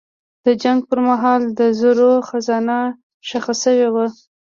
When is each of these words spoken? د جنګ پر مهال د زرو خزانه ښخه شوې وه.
د 0.45 0.47
جنګ 0.63 0.79
پر 0.89 0.99
مهال 1.07 1.41
د 1.59 1.61
زرو 1.79 2.11
خزانه 2.29 2.77
ښخه 3.27 3.53
شوې 3.63 3.89
وه. 3.93 4.05